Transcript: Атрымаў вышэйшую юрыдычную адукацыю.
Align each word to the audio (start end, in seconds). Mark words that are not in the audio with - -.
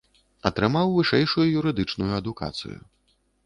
Атрымаў 0.49 0.87
вышэйшую 0.95 1.47
юрыдычную 1.59 2.11
адукацыю. 2.23 2.77